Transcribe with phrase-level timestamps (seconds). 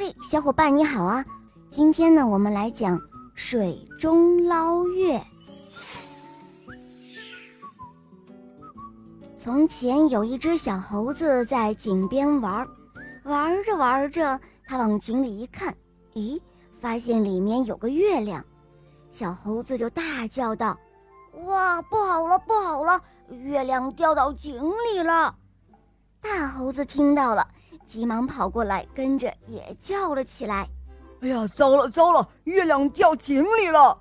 [0.00, 1.22] 嘿，小伙伴你好啊！
[1.68, 2.98] 今天呢，我们来讲
[3.34, 5.22] 水中捞月。
[9.36, 12.66] 从前有一只小猴子在井边玩，
[13.24, 15.76] 玩着玩着，它往井里一看，
[16.14, 16.40] 咦，
[16.80, 18.42] 发现里面有个月亮。
[19.10, 20.78] 小猴子就大叫道
[21.44, 22.98] ：“哇，不好了，不好了！
[23.28, 24.62] 月亮掉到井
[24.94, 25.36] 里了！”
[26.22, 27.46] 大猴子听到了。
[27.90, 30.68] 急忙跑过来，跟着也叫了起来
[31.22, 33.98] ：“哎呀，糟了糟了，月亮掉井里了！”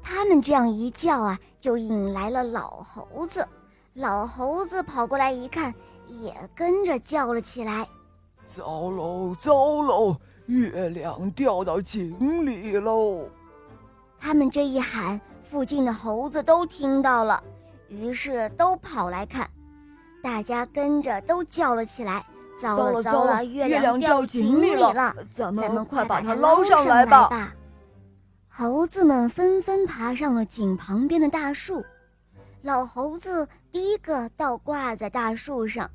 [0.00, 3.44] 他们这样一叫啊，就引来了老猴子。
[3.94, 5.74] 老猴子跑过来一看，
[6.06, 7.88] 也跟着叫了起来
[8.46, 13.28] ：“糟喽糟喽，月亮掉到井里喽！”
[14.16, 17.42] 他们这一喊，附近的猴子都听到了，
[17.88, 19.50] 于是都跑来看，
[20.22, 22.24] 大家跟着都叫了起来。
[22.62, 25.12] 糟了糟了，月亮掉井里了！
[25.32, 27.52] 咱们快把它捞上来吧！
[28.48, 31.84] 猴子们纷纷爬上了井旁边的大树。
[32.62, 35.90] 老猴子第一个倒挂在大树上，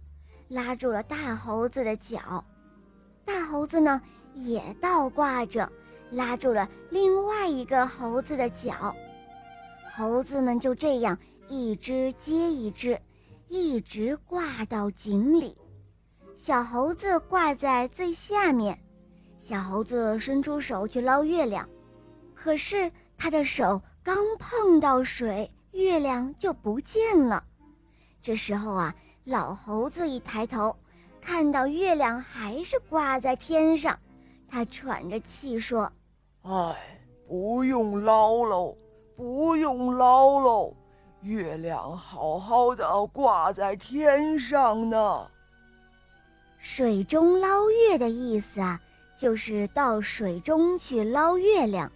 [0.50, 2.44] 拉住了大猴子的脚。
[3.24, 4.02] 大猴子呢，
[4.34, 5.72] 也倒挂着，
[6.12, 8.94] 拉住了另外一个猴子的脚。
[9.96, 13.00] 猴子们就这样一只接一只，
[13.48, 15.56] 一直挂到井里。
[16.38, 18.80] 小猴子挂在最下面，
[19.40, 21.68] 小猴子伸出手去捞月亮，
[22.36, 27.44] 可是他的手刚碰到水，月亮就不见了。
[28.22, 30.76] 这时候啊，老猴子一抬头，
[31.20, 33.98] 看到月亮还是挂在天上，
[34.48, 35.92] 他喘着气说
[36.46, 36.76] ：“哎，
[37.28, 38.78] 不用捞喽，
[39.16, 40.76] 不用捞喽，
[41.22, 45.28] 月亮好好的挂在天上呢。”
[46.70, 48.80] 水中捞月的意思啊，
[49.16, 51.90] 就是到水中去捞月亮，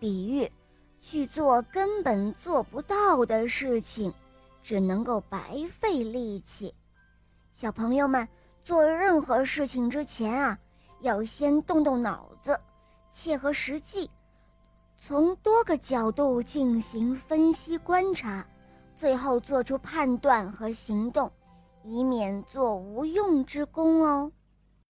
[0.00, 0.50] 比喻
[0.98, 4.10] 去做根本做不到的事情，
[4.62, 6.74] 只能够白费力气。
[7.52, 8.26] 小朋友们
[8.64, 10.58] 做任何事情之前啊，
[11.00, 12.58] 要先动动脑子，
[13.12, 14.10] 切合实际，
[14.96, 18.44] 从多个角度进行分析观察，
[18.96, 21.30] 最后做出判断和行动。
[21.88, 24.32] 以免做无用之功哦。